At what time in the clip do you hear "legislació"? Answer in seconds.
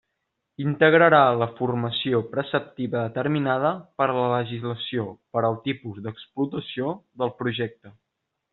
4.33-5.05